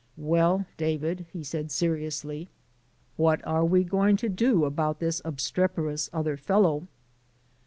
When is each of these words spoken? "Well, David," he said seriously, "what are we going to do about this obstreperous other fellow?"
"Well, 0.17 0.65
David," 0.77 1.27
he 1.31 1.43
said 1.43 1.69
seriously, 1.71 2.49
"what 3.17 3.39
are 3.45 3.63
we 3.63 3.83
going 3.83 4.17
to 4.17 4.29
do 4.29 4.65
about 4.65 4.99
this 4.99 5.21
obstreperous 5.23 6.09
other 6.11 6.37
fellow?" 6.37 6.87